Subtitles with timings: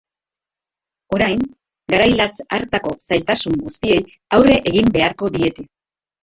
[1.17, 1.43] Orain,
[1.93, 3.99] garai latz hartako zailtasun guztiei
[4.39, 5.69] aurre egin beharko diete.